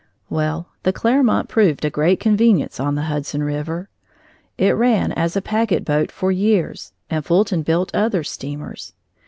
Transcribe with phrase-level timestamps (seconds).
[0.31, 3.87] Well, the Clermont proved a great convenience on the Hudson River.
[4.57, 8.93] It ran as a packet boat for years, and Fulton built other steamers.